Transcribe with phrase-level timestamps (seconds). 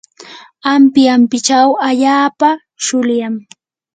[0.71, 2.49] ampi ampichaw allaapa
[2.85, 3.35] shuylam.